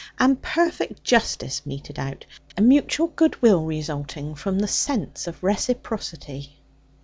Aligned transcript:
And 0.17 0.41
perfect 0.41 1.03
justice 1.03 1.63
meted 1.63 1.99
out: 1.99 2.25
mutual 2.59 3.09
goodwill 3.09 3.65
resulting, 3.65 4.33
from 4.33 4.57
the 4.57 4.67
sense 4.67 5.27
of 5.27 5.43
reciprocity.' 5.43 6.53